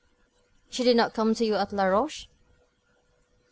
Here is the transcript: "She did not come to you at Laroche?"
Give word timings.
"She 0.67 0.83
did 0.83 0.97
not 0.97 1.13
come 1.13 1.35
to 1.35 1.45
you 1.45 1.53
at 1.53 1.71
Laroche?" 1.71 2.25